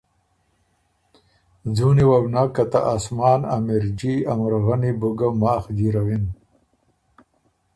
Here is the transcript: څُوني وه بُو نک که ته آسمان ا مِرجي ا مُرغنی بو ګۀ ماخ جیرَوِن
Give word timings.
څُوني 1.75 2.03
وه 2.09 2.17
بُو 2.23 2.29
نک 2.35 2.49
که 2.55 2.63
ته 2.71 2.79
آسمان 2.95 3.41
ا 3.53 3.55
مِرجي 3.65 4.15
ا 4.31 4.33
مُرغنی 4.39 4.91
بو 4.99 5.09
ګۀ 5.17 5.29
ماخ 5.41 5.63
جیرَوِن 5.77 6.23